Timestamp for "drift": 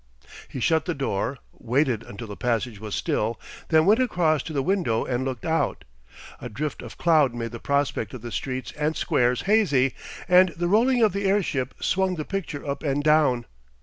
6.49-6.81